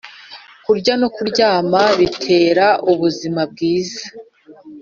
[0.65, 4.03] Kurya nokuryama bitera ubuzima bwiza